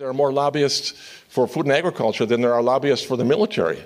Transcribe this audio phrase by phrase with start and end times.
[0.00, 0.92] There are more lobbyists
[1.28, 3.84] for food and agriculture than there are lobbyists for the military,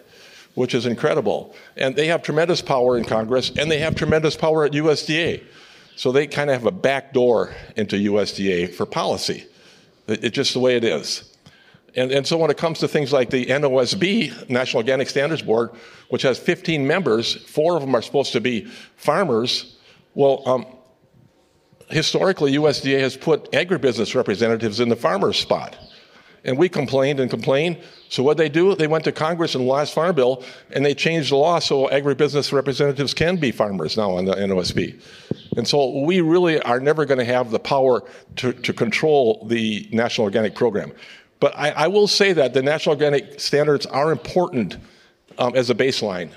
[0.55, 1.57] which is incredible.
[1.77, 5.43] And they have tremendous power in Congress, and they have tremendous power at USDA.
[5.97, 9.45] So they kind of have a back door into USDA for policy.
[10.07, 11.35] It's just the way it is.
[11.97, 15.71] And, and so when it comes to things like the NOSB, National Organic Standards Board,
[16.11, 19.75] which has 15 members, four of them are supposed to be farmers.
[20.15, 20.65] Well, um,
[21.91, 25.77] historically, USDA has put agribusiness representatives in the farmer's spot.
[26.45, 27.79] And we complained and complained.
[28.11, 30.95] So what they do, they went to Congress in the last farm bill and they
[30.95, 35.01] changed the law so agribusiness representatives can be farmers now on the NOSB.
[35.57, 38.03] And so we really are never going to have the power
[38.37, 40.93] to, to control the National Organic Program.
[41.41, 44.77] But I, I will say that the National Organic Standards are important
[45.39, 46.31] um, as a baseline.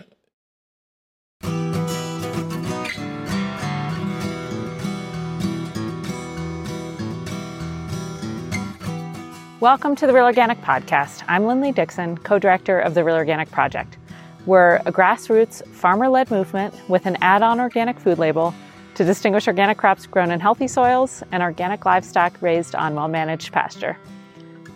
[9.60, 11.24] Welcome to the Real Organic Podcast.
[11.28, 13.98] I'm Linley Dixon, co director of the Real Organic Project.
[14.46, 18.54] We're a grassroots, farmer led movement with an add on organic food label
[18.94, 23.52] to distinguish organic crops grown in healthy soils and organic livestock raised on well managed
[23.52, 23.98] pasture.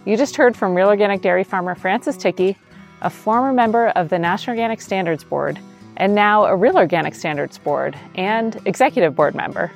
[0.06, 2.58] You just heard from Real Organic dairy farmer Francis Thicke,
[3.03, 5.59] a former member of the National Organic Standards Board,
[5.97, 9.72] and now a Real Organic Standards Board and executive board member.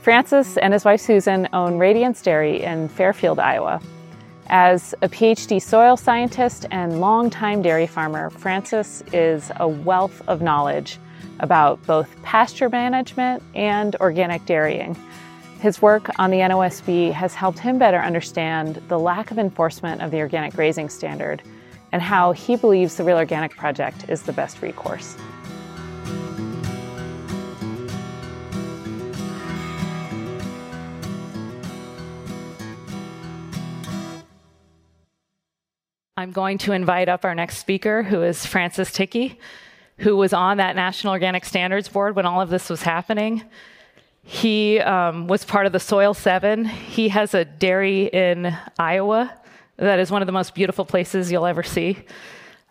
[0.00, 3.82] Francis and his wife Susan own Radiance Dairy in Fairfield, Iowa.
[4.50, 10.98] As a PhD soil scientist and longtime dairy farmer, Francis is a wealth of knowledge
[11.40, 14.96] about both pasture management and organic dairying.
[15.60, 20.10] His work on the NOSB has helped him better understand the lack of enforcement of
[20.10, 21.42] the organic grazing standard
[21.92, 25.14] and how he believes the Real Organic Project is the best recourse.
[36.18, 39.38] I'm going to invite up our next speaker, who is Francis Thicke,
[39.98, 43.44] who was on that National Organic Standards Board when all of this was happening.
[44.24, 46.64] He um, was part of the Soil 7.
[46.64, 49.32] He has a dairy in Iowa
[49.76, 51.98] that is one of the most beautiful places you'll ever see.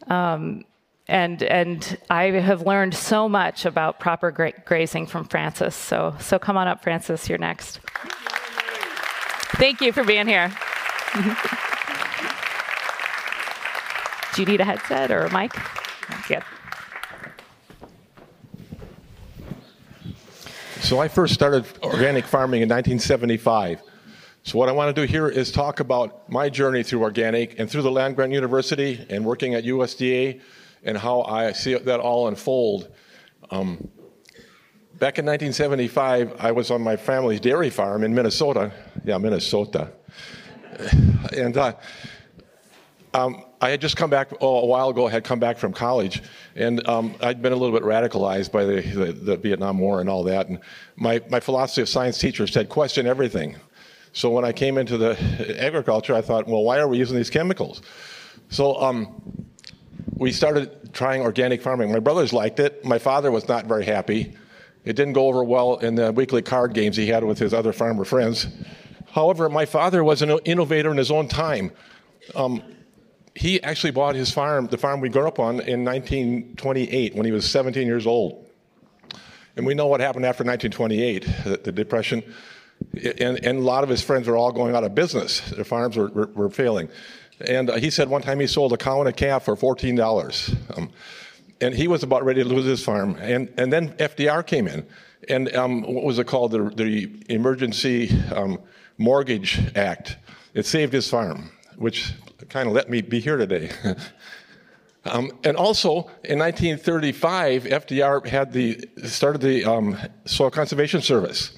[0.08, 0.66] Um,
[1.08, 5.74] and and I have learned so much about proper gra- grazing from Francis.
[5.74, 7.30] So so come on up, Francis.
[7.30, 7.80] You're next.
[9.56, 10.52] Thank you for being here.
[14.38, 15.52] Do you need a headset or a mic?
[16.28, 16.44] Good.
[20.80, 23.82] So I first started organic farming in 1975.
[24.44, 27.68] So what I want to do here is talk about my journey through organic and
[27.68, 30.40] through the land grant university and working at USDA
[30.84, 32.94] and how I see that all unfold.
[33.50, 33.90] Um,
[35.00, 38.72] back in 1975, I was on my family's dairy farm in Minnesota.
[39.04, 39.94] Yeah, Minnesota.
[41.36, 41.74] and uh,
[43.14, 45.08] um, I had just come back oh, a while ago.
[45.08, 46.22] I had come back from college,
[46.56, 50.10] and um, I'd been a little bit radicalized by the, the, the, Vietnam War and
[50.10, 50.48] all that.
[50.50, 50.60] And
[50.96, 53.56] my, my philosophy of science teacher said, question everything.
[54.14, 55.18] So when I came into the
[55.60, 57.82] agriculture, I thought, well, why are we using these chemicals?
[58.50, 59.48] So um,
[60.16, 61.92] we started trying organic farming.
[61.92, 62.84] My brothers liked it.
[62.84, 64.36] My father was not very happy.
[64.86, 67.74] It didn't go over well in the weekly card games he had with his other
[67.74, 68.48] farmer friends.
[69.12, 71.72] However, my father was an innovator in his own time.
[72.36, 72.62] Um,
[73.38, 77.32] he actually bought his farm, the farm we grew up on, in 1928 when he
[77.32, 78.46] was 17 years old.
[79.56, 82.24] And we know what happened after 1928, the, the Depression.
[83.20, 85.42] And, and, a lot of his friends were all going out of business.
[85.52, 86.90] Their farms were, were, were failing.
[87.42, 90.78] And uh, he said one time he sold a cow and a calf for $14.
[90.78, 90.90] Um,
[91.62, 93.18] and he was about ready to lose his farm.
[93.20, 94.86] And, and then FDR came in.
[95.30, 96.52] And um, what was it called?
[96.52, 98.60] The, the Emergency um,
[98.98, 100.18] Mortgage Act.
[100.54, 102.14] It saved his farm, which
[102.50, 103.70] kind of let me be here today.
[105.06, 111.58] um, and also, in 1935, FDR had the started the um, Soil Conservation Service.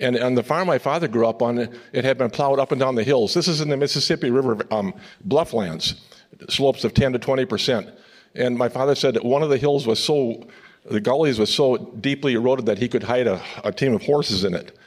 [0.00, 1.58] And on the farm my father grew up on,
[1.92, 3.34] it had been plowed up and down the hills.
[3.34, 4.94] This is in the Mississippi River um,
[5.26, 6.00] blufflands,
[6.48, 7.90] slopes of 10 to 20 percent.
[8.34, 10.46] And my father said that one of the hills was so,
[10.88, 14.44] the gullies was so deeply eroded that he could hide a, a team of horses
[14.44, 14.78] in it.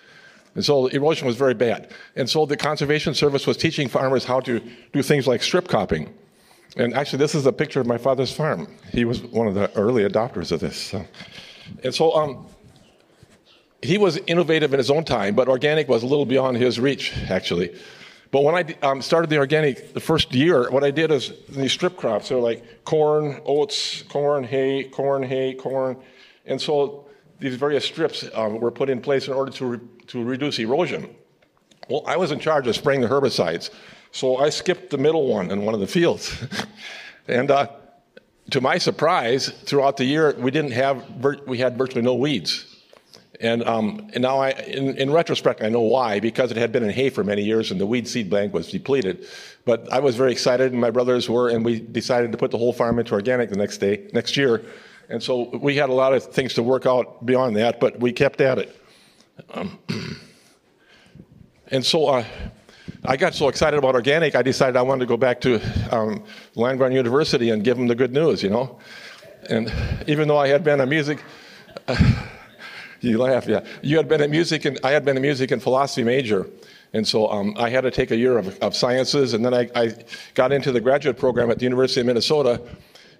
[0.55, 1.91] And so erosion was very bad.
[2.15, 4.61] And so the Conservation Service was teaching farmers how to
[4.91, 6.13] do things like strip cropping.
[6.77, 8.67] And actually, this is a picture of my father's farm.
[8.91, 10.93] He was one of the early adopters of this.
[11.83, 12.47] And so um,
[13.81, 17.13] he was innovative in his own time, but organic was a little beyond his reach,
[17.29, 17.75] actually.
[18.31, 21.73] But when I um, started the organic the first year, what I did is these
[21.73, 25.97] strip crops, so like corn, oats, corn, hay, corn, hay, corn.
[26.45, 27.09] And so
[27.39, 29.79] these various strips um, were put in place in order to, re-
[30.11, 31.15] to reduce erosion.
[31.89, 33.69] Well, I was in charge of spraying the herbicides.
[34.11, 36.35] So I skipped the middle one in one of the fields.
[37.27, 37.67] and uh,
[38.49, 41.03] to my surprise, throughout the year, we didn't have,
[41.47, 42.67] we had virtually no weeds.
[43.39, 46.83] And, um, and now, I, in, in, retrospect, I know why, because it had been
[46.83, 49.25] in hay for many years and the weed seed bank was depleted.
[49.65, 52.57] But I was very excited, and my brothers were, and we decided to put the
[52.57, 54.63] whole farm into organic the next day, next year.
[55.09, 58.11] And so we had a lot of things to work out beyond that, but we
[58.11, 58.80] kept at it.
[59.53, 59.79] Um,
[61.67, 62.23] and so uh,
[63.05, 65.59] I got so excited about organic, I decided I wanted to go back to
[65.91, 66.23] um,
[66.55, 68.79] Land Grant University and give them the good news, you know.
[69.49, 69.71] And
[70.07, 71.23] even though I had been a music,
[71.87, 72.25] uh,
[73.01, 73.65] you laugh, yeah.
[73.81, 76.47] You had been a music, and I had been a music and philosophy major,
[76.93, 79.69] and so um, I had to take a year of, of sciences, and then I,
[79.75, 79.93] I,
[80.35, 82.61] got into the graduate program at the University of Minnesota.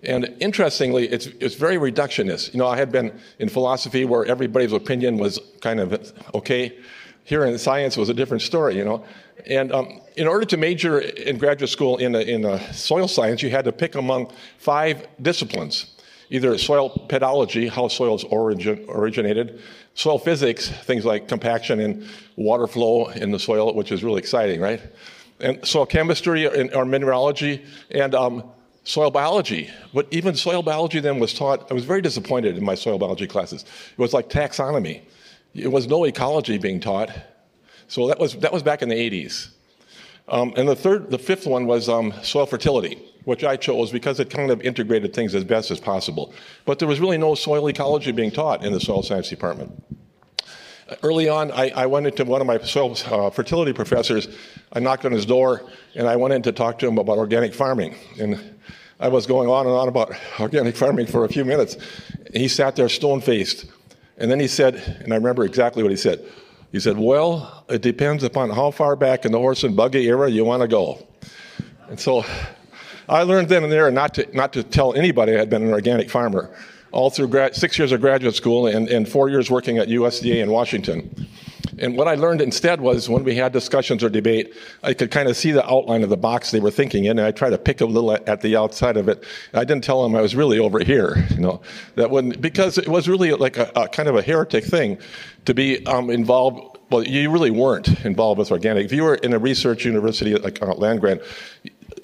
[0.03, 2.53] And interestingly, it's, it's very reductionist.
[2.53, 6.77] You know, I had been in philosophy where everybody's opinion was kind of okay.
[7.23, 9.05] Here in science was a different story, you know.
[9.45, 13.43] And um, in order to major in graduate school in, a, in a soil science,
[13.43, 15.91] you had to pick among five disciplines
[16.31, 19.59] either soil pedology, how soils origin, originated,
[19.95, 22.07] soil physics, things like compaction and
[22.37, 24.81] water flow in the soil, which is really exciting, right?
[25.41, 28.49] And soil chemistry or mineralogy and um,
[28.83, 29.69] soil biology.
[29.93, 33.27] But even soil biology then was taught, I was very disappointed in my soil biology
[33.27, 33.63] classes.
[33.91, 35.01] It was like taxonomy.
[35.53, 37.09] It was no ecology being taught.
[37.87, 39.49] So that was, that was back in the 80s.
[40.29, 44.19] Um, and the third, the fifth one was um, soil fertility, which I chose because
[44.19, 46.33] it kind of integrated things as best as possible.
[46.65, 49.71] But there was really no soil ecology being taught in the soil science department.
[51.03, 54.27] Early on, I, I went into one of my soil uh, fertility professors.
[54.73, 57.53] I knocked on his door, and I went in to talk to him about organic
[57.53, 57.95] farming.
[58.19, 58.50] And
[59.01, 61.75] I was going on and on about organic farming for a few minutes.
[62.33, 63.65] He sat there stone faced.
[64.17, 66.23] And then he said, and I remember exactly what he said
[66.71, 70.29] he said, Well, it depends upon how far back in the horse and buggy era
[70.29, 71.05] you want to go.
[71.89, 72.23] And so
[73.09, 75.73] I learned then and there not to, not to tell anybody I had been an
[75.73, 76.49] organic farmer,
[76.91, 80.41] all through grad, six years of graduate school and, and four years working at USDA
[80.41, 81.27] in Washington.
[81.79, 84.53] And what I learned instead was when we had discussions or debate,
[84.83, 87.27] I could kind of see the outline of the box they were thinking in, and
[87.27, 89.23] I tried to pick a little at the outside of it.
[89.53, 91.61] I didn't tell them I was really over here, you know,
[91.95, 94.97] that when because it was really like a, a kind of a heretic thing
[95.45, 96.77] to be um, involved.
[96.89, 98.85] Well, you really weren't involved with organic.
[98.85, 101.21] If you were in a research university like uh, land grant,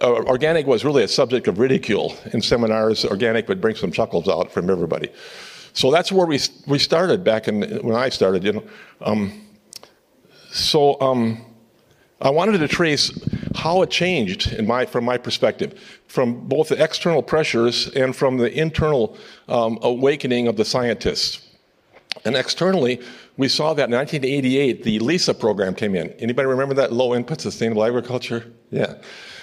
[0.01, 3.04] uh, organic was really a subject of ridicule in seminars.
[3.04, 5.09] Organic would bring some chuckles out from everybody.
[5.74, 8.44] So that's where we we started back in when I started.
[8.44, 8.63] You know,
[9.01, 9.46] um,
[10.57, 11.45] so um,
[12.21, 13.12] I wanted to trace
[13.56, 18.51] how it changed my, from my perspective, from both the external pressures and from the
[18.51, 19.18] internal
[19.48, 21.48] um, awakening of the scientists.
[22.25, 23.01] And externally,
[23.38, 26.09] we saw that in 1988, the LISA program came in.
[26.13, 28.51] Anybody remember that low input sustainable agriculture?
[28.71, 28.95] Yeah.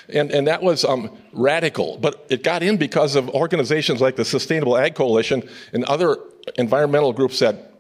[0.08, 4.24] And, and that was um, radical, but it got in because of organizations like the
[4.24, 6.18] Sustainable Ag Coalition and other
[6.56, 7.73] environmental groups that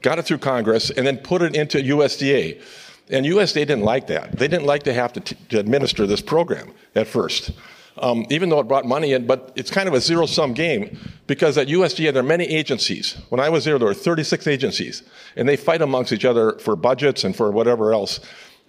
[0.00, 2.62] got it through Congress, and then put it into USDA.
[3.10, 4.38] And USDA didn't like that.
[4.38, 7.50] They didn't like to have to, t- to administer this program at first,
[7.98, 9.26] um, even though it brought money in.
[9.26, 13.16] But it's kind of a zero sum game because at USDA there are many agencies.
[13.28, 15.02] When I was there, there were 36 agencies,
[15.36, 18.20] and they fight amongst each other for budgets and for whatever else.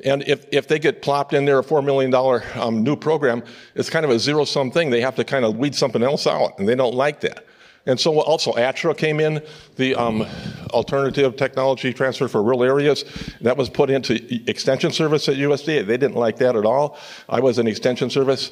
[0.04, 2.14] And if, if they get plopped in there a $4 million
[2.60, 3.44] um, new program,
[3.76, 4.90] it's kind of a zero sum thing.
[4.90, 7.46] They have to kind of weed something else out, and they don't like that.
[7.86, 9.42] And so also ATTRA came in,
[9.76, 10.26] the um,
[10.72, 13.04] alternative technology transfer for rural areas.
[13.42, 14.14] That was put into
[14.50, 15.86] extension service at USDA.
[15.86, 16.98] They didn't like that at all.
[17.28, 18.52] I was in extension service.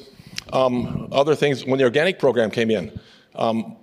[0.52, 2.98] Um, other things, when the organic program came in,
[3.34, 3.76] um,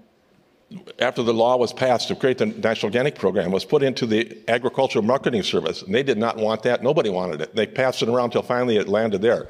[1.00, 4.38] after the law was passed to create the National Organic Program, was put into the
[4.48, 5.82] Agricultural Marketing Service.
[5.82, 6.84] And they did not want that.
[6.84, 7.56] Nobody wanted it.
[7.56, 9.50] They passed it around until finally it landed there.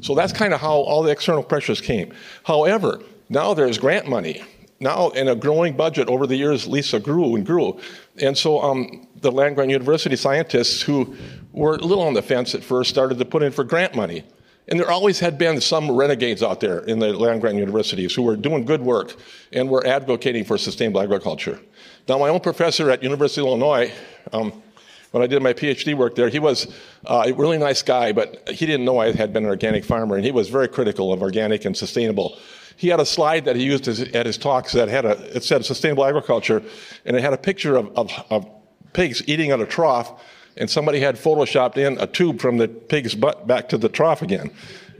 [0.00, 2.14] So that's kind of how all the external pressures came.
[2.44, 4.44] However, now there's grant money
[4.80, 7.78] now in a growing budget over the years, LISA grew and grew.
[8.20, 11.14] And so um, the land grant university scientists who
[11.52, 14.24] were a little on the fence at first started to put in for grant money.
[14.68, 18.22] And there always had been some renegades out there in the land grant universities who
[18.22, 19.16] were doing good work
[19.52, 21.60] and were advocating for sustainable agriculture.
[22.08, 23.92] Now, my own professor at University of Illinois,
[24.32, 24.62] um,
[25.10, 26.72] when I did my PhD work there, he was
[27.04, 30.14] uh, a really nice guy, but he didn't know I had been an organic farmer,
[30.14, 32.38] and he was very critical of organic and sustainable
[32.80, 35.66] he had a slide that he used at his talks that had a, it said
[35.66, 36.62] sustainable agriculture,
[37.04, 38.50] and it had a picture of, of, of
[38.94, 40.18] pigs eating at a trough,
[40.56, 44.22] and somebody had photoshopped in a tube from the pig's butt back to the trough
[44.22, 44.50] again.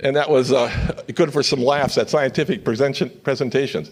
[0.00, 0.68] And that was uh,
[1.14, 3.90] good for some laughs at scientific presentations.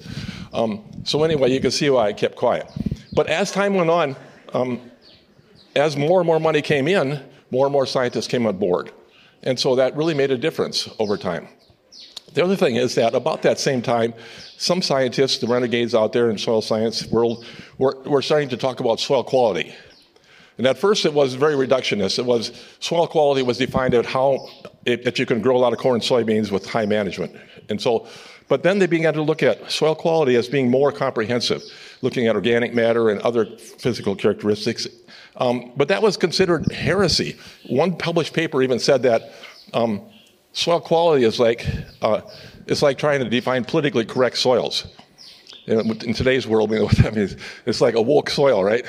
[0.52, 2.71] Um, so, anyway, you can see why I kept quiet.
[3.14, 4.16] But as time went on,
[4.52, 4.83] um,
[5.75, 8.92] as more and more money came in, more and more scientists came on board.
[9.45, 11.49] And so that really made a difference over time.
[12.38, 14.14] The other thing is that about that same time,
[14.59, 17.45] some scientists, the renegades out there in soil science world,
[17.78, 19.75] were, were starting to talk about soil quality.
[20.57, 22.16] And at first, it was very reductionist.
[22.16, 24.49] It was soil quality was defined as how
[24.85, 27.35] it, that you can grow a lot of corn and soybeans with high management.
[27.71, 28.07] And so,
[28.47, 31.61] but then they began to look at soil quality as being more comprehensive,
[32.02, 34.87] looking at organic matter and other physical characteristics.
[35.38, 37.37] Um, but that was considered heresy.
[37.68, 39.33] One published paper even said that
[39.75, 40.02] um,
[40.52, 41.67] soil quality is like
[42.02, 42.21] uh,
[42.67, 44.87] it's like trying to define politically correct soils.
[45.67, 47.37] In today's world, you know what that means.
[47.67, 48.87] It's like a woke soil, right?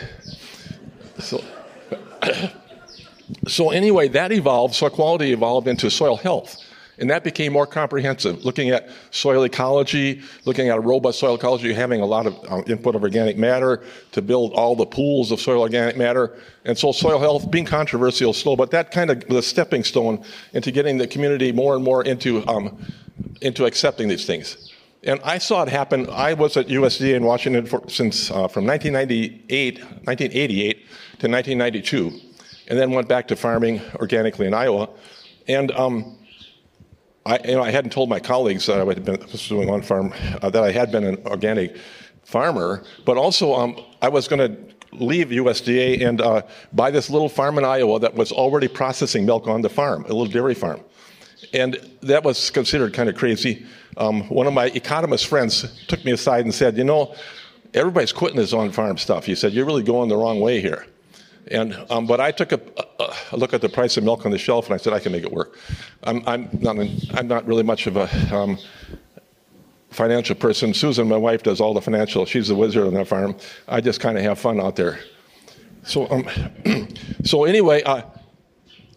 [1.20, 1.44] So,
[3.48, 6.64] so anyway, that evolved, soil quality evolved into soil health.
[7.00, 11.74] And that became more comprehensive, looking at soil ecology, looking at a robust soil ecology,
[11.74, 15.40] having a lot of uh, input of organic matter to build all the pools of
[15.40, 16.38] soil organic matter.
[16.66, 20.72] And so soil health being controversial slow, but that kind of the stepping stone into
[20.72, 22.78] getting the community more and more into, um,
[23.42, 24.70] into accepting these things.
[25.04, 26.10] And I saw it happen.
[26.10, 30.78] I was at USDA in Washington for, since uh, from 1998, 1988
[31.20, 32.20] to 1992,
[32.68, 34.90] and then went back to farming organically in Iowa.
[35.48, 36.19] And um,
[37.26, 40.14] I, you know, I hadn't told my colleagues that I had been pursuing on farm
[40.42, 41.78] uh, that I had been an organic
[42.24, 46.42] farmer, but also um, I was going to leave USDA and uh,
[46.74, 50.08] buy this little farm in Iowa that was already processing milk on the farm, a
[50.08, 50.82] little dairy farm.
[51.54, 53.66] And that was considered kind of crazy.
[53.98, 57.16] Um, one of my economist friends took me aside and said, You know,
[57.74, 59.26] everybody's quitting this on farm stuff.
[59.26, 60.86] He said, You're really going the wrong way here.
[61.50, 62.62] And, um, but I took a,
[63.00, 65.12] a, look at the price of milk on the shelf and I said, I can
[65.12, 65.58] make it work.
[66.04, 66.78] I'm, I'm, not,
[67.14, 68.58] I'm not really much of a um,
[69.90, 70.74] financial person.
[70.74, 72.26] Susan, my wife, does all the financial.
[72.26, 73.36] She's the wizard on that farm.
[73.68, 75.00] I just kind of have fun out there.
[75.84, 76.88] So, um,
[77.24, 78.04] so anyway, uh,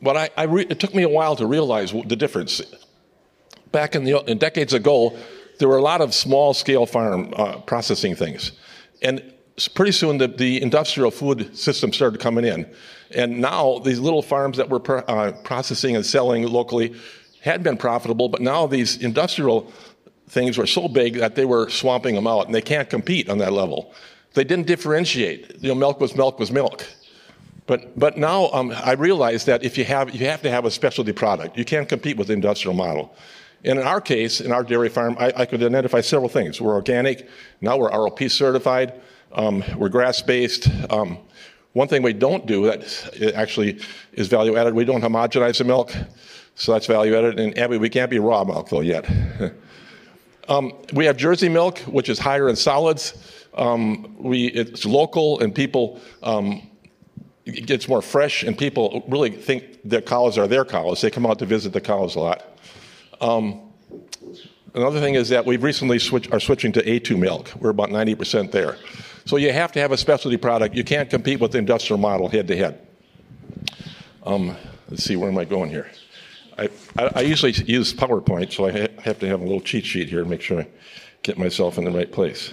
[0.02, 2.61] but I, I re- it took me a while to realize the difference.
[3.71, 5.16] Back in the in decades ago,
[5.59, 8.52] there were a lot of small scale farm uh, processing things,
[9.00, 9.23] and
[9.75, 12.66] pretty soon the, the, industrial food system started coming in,
[13.14, 16.94] and now these little farms that were pr- uh, processing and selling locally
[17.40, 19.73] had been profitable, but now these industrial
[20.28, 23.38] things were so big that they were swamping them out, and they can't compete on
[23.38, 23.92] that level.
[24.35, 25.62] They didn't differentiate.
[25.62, 26.87] You know, milk was milk was milk.
[27.66, 30.71] But, but now um, I realize that if you have, you have to have a
[30.71, 31.56] specialty product.
[31.56, 33.14] You can't compete with the industrial model.
[33.64, 36.61] And in our case, in our dairy farm, I, I could identify several things.
[36.61, 37.28] We're organic.
[37.61, 39.00] Now we're ROP certified.
[39.33, 40.69] Um, we're grass based.
[40.90, 41.19] Um,
[41.73, 43.81] one thing we don't do that actually
[44.12, 45.92] is value added, we don't homogenize the milk.
[46.54, 47.38] So that's value added.
[47.38, 49.09] And we can't be raw milk though yet.
[50.49, 53.47] um, we have Jersey milk, which is higher in solids.
[53.54, 56.69] Um, we, it's local and people um,
[57.45, 61.00] it gets more fresh, and people really think their cows are their cows.
[61.00, 62.45] They come out to visit the cows a lot.
[63.23, 63.73] Um,
[64.75, 67.52] another thing is that we've recently switch, are switching to A2 milk.
[67.61, 68.76] We're about 90% there.
[69.25, 70.75] So you have to have a specialty product.
[70.75, 72.85] You can't compete with the industrial model head to head.
[74.25, 74.57] Um,
[74.88, 75.88] let's see, where am I going here?
[76.59, 79.87] I, I, I usually use PowerPoint, so I ha- have to have a little cheat
[79.87, 80.69] sheet here to make sure I
[81.23, 82.52] get myself in the right place.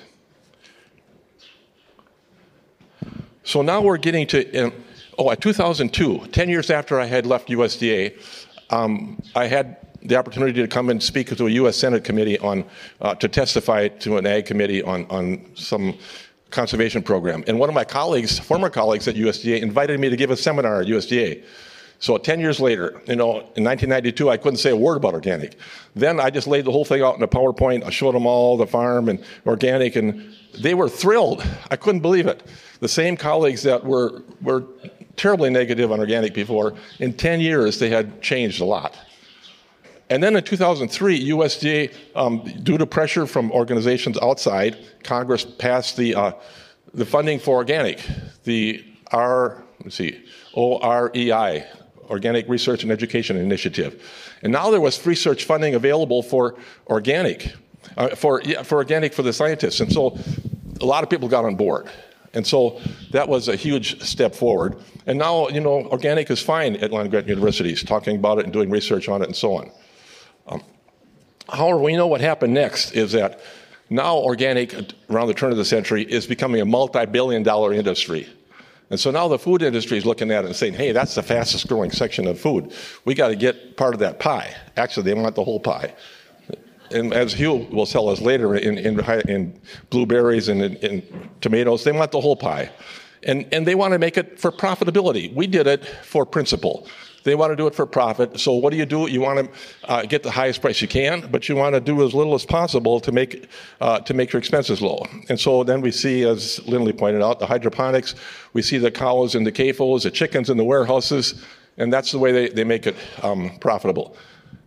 [3.44, 4.74] So now we're getting to, um,
[5.18, 8.14] oh, at 2002, 10 years after I had left USDA,
[8.70, 11.78] um, I had the opportunity to come and speak to a U.S.
[11.78, 12.66] Senate committee on,
[13.02, 15.98] uh, to testify to an ag committee on, on some
[16.52, 17.44] conservation program.
[17.48, 20.82] And one of my colleagues, former colleagues at USDA, invited me to give a seminar
[20.82, 21.44] at USDA.
[22.02, 25.58] So 10 years later, you know, in 1992, I couldn't say a word about organic.
[25.96, 27.84] Then I just laid the whole thing out in a PowerPoint.
[27.84, 31.46] I showed them all the farm and organic, and they were thrilled.
[31.70, 32.42] I couldn't believe it.
[32.80, 34.64] The same colleagues that were, were
[35.18, 38.98] terribly negative on organic before, in 10 years, they had changed a lot.
[40.10, 46.16] And then in 2003, USDA, um, due to pressure from organizations outside, Congress passed the,
[46.16, 46.32] uh,
[46.94, 48.02] the funding for organic,
[48.44, 50.24] the R, let's see,
[50.56, 51.66] OREI,
[52.10, 54.04] Organic Research and Education Initiative.
[54.42, 56.56] And now there was research funding available for
[56.88, 57.54] organic,
[57.98, 59.80] uh, for, yeah, for organic for the scientists.
[59.80, 60.18] And so
[60.82, 61.88] a lot of people got on board.
[62.34, 62.80] And so
[63.12, 64.76] that was a huge step forward.
[65.06, 68.54] And now, you know, organic is fine at land grant universities, talking about it and
[68.54, 69.72] doing research on it and so on.
[70.50, 70.62] Um,
[71.48, 73.40] however, we know what happened next is that
[73.90, 74.74] now organic,
[75.10, 78.28] around the turn of the century, is becoming a multi billion dollar industry.
[78.92, 81.22] And so now the food industry is looking at it and saying, hey, that's the
[81.22, 82.74] fastest growing section of food.
[83.06, 84.56] We got to get part of that pie.
[84.78, 85.94] Actually, they want the whole pie
[86.92, 91.84] and as Hugh will tell us later, in, in, in blueberries and in, in, tomatoes,
[91.84, 92.72] they want the whole pie.
[93.24, 95.34] And, and they want to make it for profitability.
[95.34, 96.88] We did it for principle.
[97.24, 98.40] They want to do it for profit.
[98.40, 99.08] So what do you do?
[99.10, 102.06] You want to uh, get the highest price you can, but you want to do
[102.06, 103.48] as little as possible to make
[103.82, 105.06] uh, to make your expenses low.
[105.30, 108.16] And so then we see, as Linley pointed out, the hydroponics.
[108.54, 111.46] We see the cows in the CAFOs, the chickens in the warehouses,
[111.78, 114.16] and that's the way they, they make it um, profitable.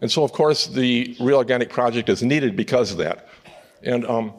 [0.01, 3.29] And so, of course, the Real Organic Project is needed because of that.
[3.83, 4.33] And um,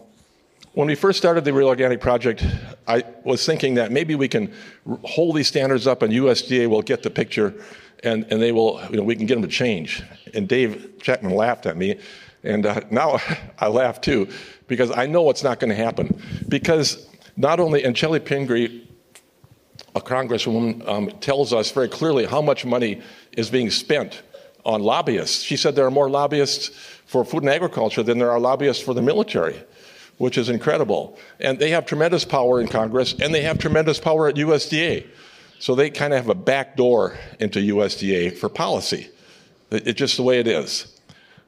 [0.74, 2.46] when we first started the Real Organic Project,
[2.88, 4.52] I was thinking that maybe we can
[5.04, 7.54] hold these standards up and USDA will get the picture
[8.04, 10.04] and, and they will, you know, we can get them to change.
[10.34, 12.00] And Dave Chapman laughed at me.
[12.44, 13.20] And uh, now
[13.60, 14.30] I laugh too,
[14.68, 16.22] because I know it's not going to happen.
[16.48, 17.08] Because
[17.38, 18.90] not only, and Chellie Pingree,
[19.96, 23.02] a congresswoman, um, tells us very clearly how much money
[23.34, 24.22] is being spent
[24.66, 25.44] on lobbyists.
[25.44, 26.70] She said there are more lobbyists
[27.06, 29.62] for food and agriculture than there are lobbyists for the military
[30.18, 31.18] which is incredible.
[31.40, 35.08] And they have tremendous power in Congress, and they have tremendous power at USDA.
[35.64, 39.08] So they kind of have a back door into USDA for policy.
[39.72, 41.00] It's just the way it is.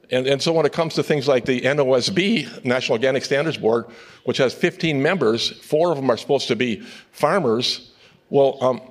[0.10, 3.88] And, and so when it comes to things like the NOSB, National Organic Standards Board,
[4.24, 6.80] which has 15 members, four of them are supposed to be
[7.12, 7.92] farmers.
[8.30, 8.82] Well, um,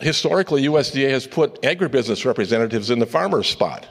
[0.00, 3.86] historically, USDA has put agribusiness representatives in the farmer's spot.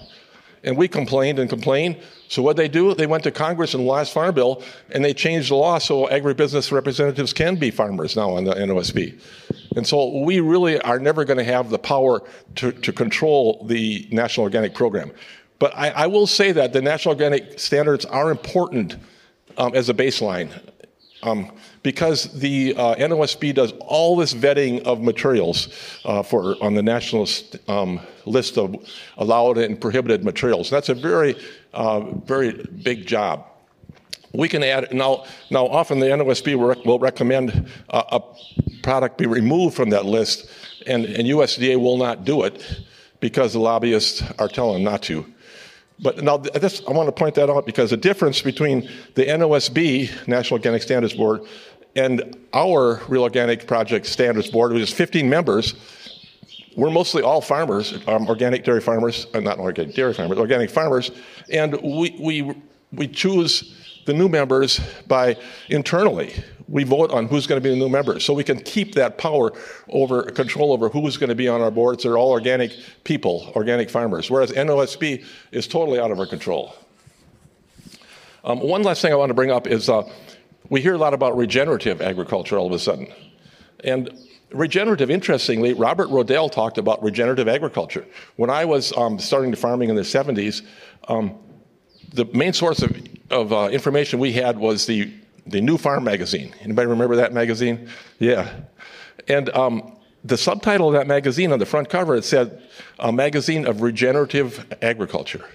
[0.63, 1.97] And we complained and complained.
[2.27, 2.93] So what they do?
[2.93, 6.07] They went to Congress and the last farm bill and they changed the law so
[6.07, 9.19] agribusiness representatives can be farmers now on the NOSB.
[9.75, 12.21] And so we really are never going to have the power
[12.55, 15.11] to, to control the National Organic Program.
[15.59, 18.95] But I, I, will say that the National Organic Standards are important
[19.57, 20.49] um, as a baseline.
[21.21, 21.51] Um,
[21.83, 25.67] because the uh, NOSB does all this vetting of materials
[26.05, 27.27] uh, for on the national
[27.67, 28.75] um, list of
[29.17, 30.69] allowed and prohibited materials.
[30.69, 31.35] That's a very,
[31.73, 33.45] uh, very big job.
[34.33, 35.25] We can add now.
[35.49, 38.21] Now, often the NOSB will, rec- will recommend a
[38.83, 40.49] product be removed from that list,
[40.87, 42.63] and, and USDA will not do it
[43.19, 45.25] because the lobbyists are telling them not to.
[46.01, 50.27] But now, this, I want to point that out because the difference between the NOSB,
[50.27, 51.41] National Organic Standards Board,
[51.95, 55.73] and our Real Organic Project Standards Board, which is 15 members,
[56.77, 61.11] we're mostly all farmers, um, organic dairy farmers, uh, not organic dairy farmers, organic farmers,
[61.51, 62.55] and we, we,
[62.93, 63.75] we choose
[64.09, 65.37] the new members by
[65.69, 66.33] internally.
[66.67, 69.17] We vote on who's going to be the new members, so we can keep that
[69.17, 69.53] power
[69.87, 72.03] over control over who's going to be on our boards.
[72.03, 72.71] They're all organic
[73.03, 76.75] people, organic farmers, whereas NOSB is totally out of our control.
[78.43, 80.03] Um, one last thing I want to bring up is uh,
[80.69, 83.07] we hear a lot about regenerative agriculture all of a sudden.
[83.83, 84.09] And
[84.51, 88.05] regenerative, interestingly, Robert Rodale talked about regenerative agriculture.
[88.37, 90.63] When I was um, starting to farming in the 70s,
[91.07, 91.37] um,
[92.13, 92.97] the main source of,
[93.29, 95.11] of uh, information we had was the,
[95.47, 96.53] the New Farm magazine.
[96.61, 97.89] Anybody remember that magazine?
[98.19, 98.61] Yeah.
[99.27, 102.61] And um, the subtitle of that magazine on the front cover, it said,
[102.99, 105.45] a magazine of regenerative agriculture.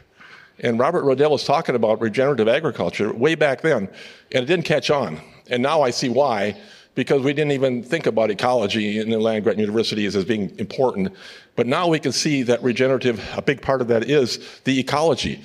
[0.61, 3.89] And Robert Rodale was talking about regenerative agriculture way back then,
[4.33, 5.21] and it didn't catch on.
[5.51, 6.57] And now I see why,
[6.95, 11.13] because we didn't even think about ecology in the land grant universities as being important.
[11.57, 15.43] But now we can see that regenerative, a big part of that is the ecology.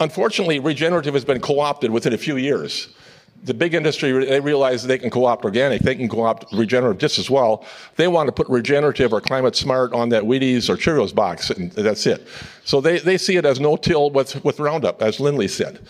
[0.00, 2.88] Unfortunately, regenerative has been co opted within a few years
[3.44, 7.28] the big industry, they realize they can co-opt organic, they can co-opt regenerative just as
[7.28, 7.64] well.
[7.96, 11.70] They want to put regenerative or climate smart on that Wheaties or Cheerios box, and
[11.72, 12.26] that's it.
[12.64, 15.86] So they, they see it as no-till with, with Roundup, as Linley said.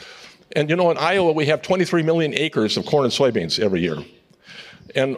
[0.57, 3.81] And you know, in Iowa, we have 23 million acres of corn and soybeans every
[3.81, 3.99] year.
[4.95, 5.17] And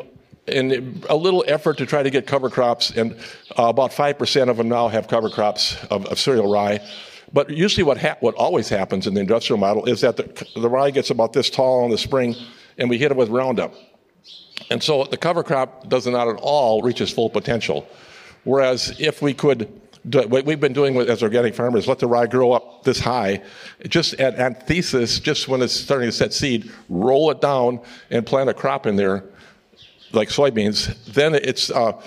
[0.48, 3.16] and a little effort to try to get cover crops, and
[3.58, 6.78] uh, about 5% of them now have cover crops of, of cereal rye.
[7.32, 10.68] But usually, what, ha- what always happens in the industrial model is that the, the
[10.68, 12.34] rye gets about this tall in the spring,
[12.78, 13.74] and we hit it with Roundup.
[14.70, 17.86] And so the cover crop does not at all reach its full potential.
[18.44, 19.68] Whereas if we could,
[20.04, 23.42] what we've been doing with, as organic farmers, let the rye grow up this high,
[23.88, 28.48] just at anthesis, just when it's starting to set seed, roll it down and plant
[28.48, 29.24] a crop in there,
[30.12, 32.00] like soybeans, then it's uh,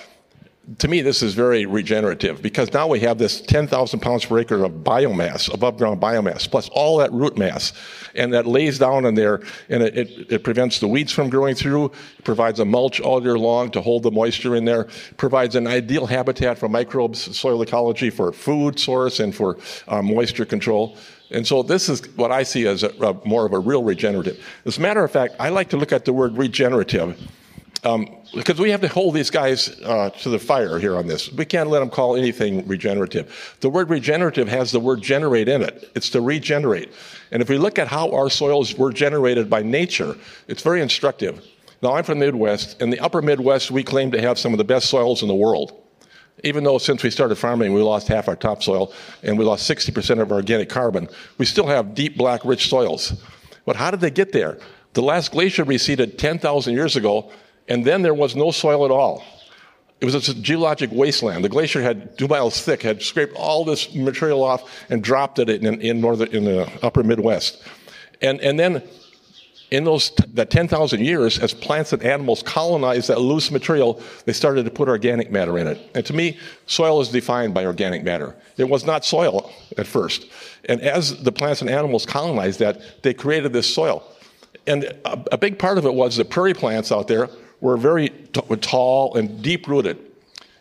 [0.77, 4.63] to me, this is very regenerative because now we have this 10,000 pounds per acre
[4.63, 7.73] of biomass, above ground biomass, plus all that root mass.
[8.13, 11.55] And that lays down in there and it, it, it, prevents the weeds from growing
[11.55, 11.85] through,
[12.17, 15.65] it provides a mulch all year long to hold the moisture in there, provides an
[15.65, 20.97] ideal habitat for microbes, soil ecology for food source and for um, moisture control.
[21.31, 24.43] And so this is what I see as a, a, more of a real regenerative.
[24.65, 27.17] As a matter of fact, I like to look at the word regenerative
[27.83, 31.31] um, because we have to hold these guys uh, to the fire here on this.
[31.31, 33.57] We can't let them call anything regenerative.
[33.61, 35.91] The word regenerative has the word generate in it.
[35.95, 36.91] It's to regenerate.
[37.31, 40.15] And if we look at how our soils were generated by nature,
[40.47, 41.45] it's very instructive.
[41.81, 42.81] Now, I'm from the Midwest.
[42.81, 45.35] In the upper Midwest, we claim to have some of the best soils in the
[45.35, 45.81] world.
[46.43, 50.21] Even though since we started farming, we lost half our topsoil and we lost 60%
[50.21, 53.21] of our organic carbon, we still have deep, black, rich soils.
[53.65, 54.57] But how did they get there?
[54.93, 57.31] The last glacier receded 10,000 years ago,
[57.69, 59.23] and then there was no soil at all.
[60.01, 61.43] It was a geologic wasteland.
[61.43, 65.49] The glacier had two miles thick, had scraped all this material off and dropped it
[65.49, 67.61] in, in, northern, in the upper Midwest.
[68.21, 68.81] And, and then
[69.71, 74.63] in those that 10,000 years, as plants and animals colonized that loose material, they started
[74.65, 75.91] to put organic matter in it.
[75.93, 78.35] And to me, soil is defined by organic matter.
[78.57, 80.25] It was not soil at first.
[80.65, 84.03] And as the plants and animals colonized that, they created this soil.
[84.65, 87.29] And a, a big part of it was the prairie plants out there
[87.61, 89.97] were very t- tall and deep rooted.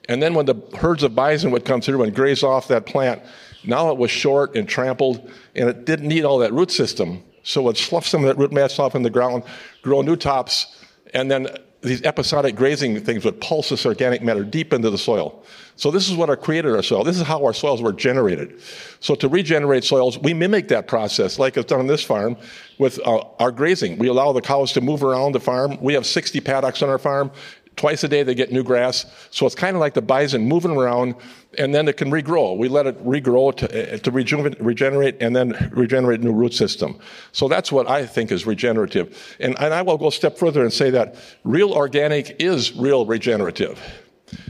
[0.08, 3.22] And then when the herds of bison would come through and graze off that plant,
[3.64, 7.22] now it was short and trampled, and it didn't need all that root system.
[7.42, 9.42] So it would slough some of that root mass off in the ground,
[9.82, 10.82] grow new tops,
[11.14, 11.48] and then
[11.80, 15.44] these episodic grazing things would pulse this organic matter deep into the soil.
[15.76, 17.04] So this is what our created our soil.
[17.04, 18.60] This is how our soils were generated.
[18.98, 22.36] So to regenerate soils, we mimic that process like it's done on this farm
[22.78, 23.96] with uh, our grazing.
[23.98, 25.78] We allow the cows to move around the farm.
[25.80, 27.30] We have 60 paddocks on our farm.
[27.78, 29.06] Twice a day they get new grass.
[29.30, 31.14] So it's kind of like the bison moving around
[31.56, 32.58] and then it can regrow.
[32.58, 36.98] We let it regrow to, uh, to regenerate and then regenerate a new root system.
[37.30, 39.36] So that's what I think is regenerative.
[39.38, 41.14] And, and I will go a step further and say that
[41.44, 43.80] real organic is real regenerative.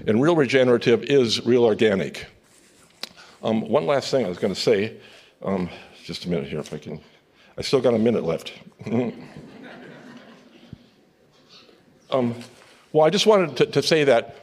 [0.06, 2.26] And real regenerative is real organic.
[3.42, 4.96] Um, one last thing I was going to say.
[5.42, 5.68] Um,
[6.02, 6.98] just a minute here, if I can.
[7.58, 8.54] I still got a minute left.
[12.10, 12.34] um,
[12.92, 14.36] well, I just wanted to, to say that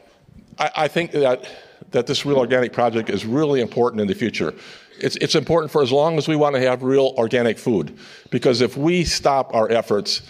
[0.58, 1.48] I, I, think that,
[1.90, 4.54] that this Real Organic project is really important in the future.
[4.98, 7.98] It's, it's important for as long as we want to have real organic food.
[8.30, 10.22] Because if we stop our efforts,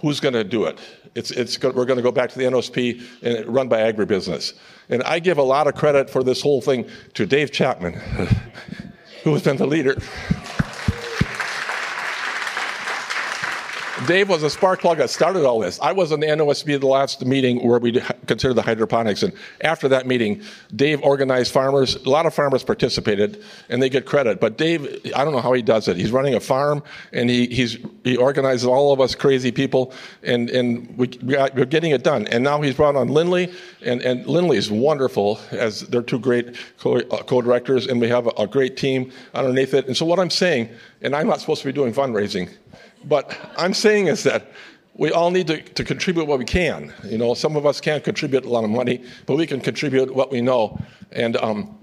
[0.00, 0.78] who's going to do it?
[1.14, 4.54] It's, it's, we're going to go back to the NOSB and run by agribusiness.
[4.88, 7.92] And I give a lot of credit for this whole thing to Dave Chapman,
[9.24, 9.96] who has been the leader.
[14.06, 15.78] Dave was a spark plug that started all this.
[15.80, 19.86] I was in the NOSB the last meeting where we considered the hydroponics, and after
[19.88, 20.42] that meeting,
[20.74, 21.94] Dave organized farmers.
[21.96, 24.40] A lot of farmers participated, and they get credit.
[24.40, 25.96] But Dave, I don't know how he does it.
[25.96, 30.50] He's running a farm, and he he's he organizes all of us crazy people, and
[30.50, 32.26] and we, we are getting it done.
[32.28, 36.56] And now he's brought on Linley, and and Linley is wonderful as they're two great
[36.84, 39.86] uh, co-directors, and we have a great team underneath it.
[39.86, 40.70] And so what I'm saying,
[41.02, 42.50] and I'm not supposed to be doing fundraising.
[43.04, 44.52] But I'm saying is that
[44.94, 46.92] we all need to, to contribute what we can.
[47.04, 50.14] You know, some of us can't contribute a lot of money, but we can contribute
[50.14, 50.78] what we know.
[51.12, 51.78] And um,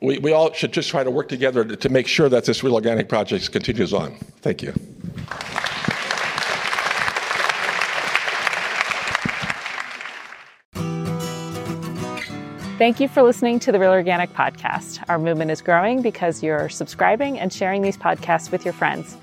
[0.00, 2.62] we, we all should just try to work together to, to make sure that this
[2.62, 4.14] Real Organic Project continues on.
[4.40, 4.72] Thank you.
[12.76, 15.02] Thank you for listening to the Real Organic Podcast.
[15.08, 19.16] Our movement is growing because you're subscribing and sharing these podcasts with your friends.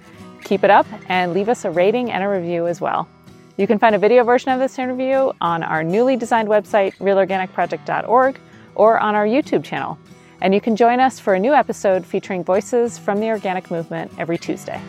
[0.51, 3.07] Keep it up and leave us a rating and a review as well.
[3.55, 8.37] You can find a video version of this interview on our newly designed website, realorganicproject.org,
[8.75, 9.97] or on our YouTube channel.
[10.41, 14.11] And you can join us for a new episode featuring voices from the organic movement
[14.17, 14.81] every Tuesday.